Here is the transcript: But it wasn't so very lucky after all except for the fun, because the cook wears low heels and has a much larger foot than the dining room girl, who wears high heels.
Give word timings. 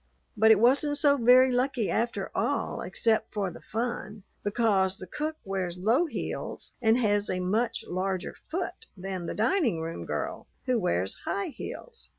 But 0.35 0.49
it 0.49 0.59
wasn't 0.59 0.97
so 0.97 1.15
very 1.15 1.51
lucky 1.51 1.91
after 1.91 2.31
all 2.33 2.81
except 2.81 3.31
for 3.31 3.51
the 3.51 3.61
fun, 3.61 4.23
because 4.43 4.97
the 4.97 5.05
cook 5.05 5.35
wears 5.45 5.77
low 5.77 6.07
heels 6.07 6.73
and 6.81 6.97
has 6.97 7.29
a 7.29 7.39
much 7.39 7.85
larger 7.87 8.33
foot 8.33 8.87
than 8.97 9.27
the 9.27 9.35
dining 9.35 9.79
room 9.79 10.07
girl, 10.07 10.47
who 10.65 10.79
wears 10.79 11.17
high 11.25 11.49
heels. 11.49 12.09